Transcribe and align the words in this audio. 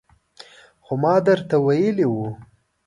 خو 0.85 0.93
ما 1.03 1.15
درته 1.27 1.55
ویلي 1.65 2.05
وو 2.09 2.27